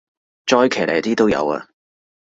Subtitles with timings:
[0.47, 1.67] 再騎呢啲都有啊